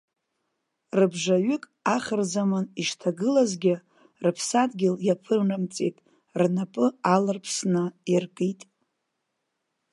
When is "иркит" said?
8.13-8.61